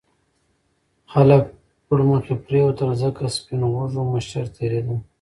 [1.11, 1.43] خلک
[1.87, 4.95] پرمخې پرېوتل ځکه سپین غوږو مشر تېرېده.